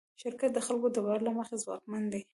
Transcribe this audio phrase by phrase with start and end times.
[0.21, 2.21] شرکت د خلکو د باور له مخې ځواکمن دی.